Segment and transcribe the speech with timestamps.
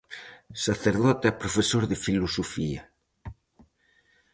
[0.65, 2.81] Sacerdote e profesor de Filosofía.